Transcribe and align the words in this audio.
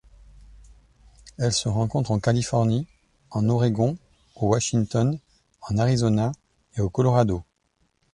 Elle 1.37 1.53
se 1.53 1.69
rencontre 1.69 2.09
en 2.09 2.19
Californie, 2.19 2.87
en 3.29 3.47
Oregon, 3.49 3.99
au 4.35 4.47
Washington, 4.47 5.19
en 5.69 5.77
Arizona 5.77 6.31
et 6.75 6.81
au 6.81 6.89
Colorado. 6.89 7.43